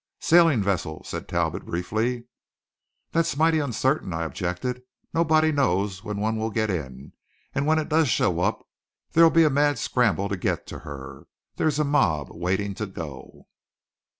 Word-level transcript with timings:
"Sailing 0.19 0.63
vessel," 0.63 1.03
said 1.03 1.27
Talbot 1.27 1.63
briefly. 1.63 2.23
"That's 3.11 3.37
mighty 3.37 3.59
uncertain," 3.59 4.13
I 4.13 4.23
objected. 4.23 4.81
"Nobody 5.13 5.51
knows 5.51 6.03
when 6.03 6.17
one 6.17 6.37
will 6.37 6.49
get 6.49 6.71
in; 6.71 7.13
and 7.53 7.67
when 7.67 7.77
it 7.77 7.87
does 7.89 8.09
show 8.09 8.39
up 8.39 8.67
it'll 9.13 9.29
be 9.29 9.43
a 9.43 9.51
mad 9.51 9.77
scramble 9.77 10.27
to 10.29 10.35
get 10.37 10.65
to 10.65 10.79
her. 10.79 11.27
There's 11.57 11.77
a 11.77 11.83
mob 11.83 12.29
waiting 12.31 12.73
to 12.81 12.87
go." 12.87 13.45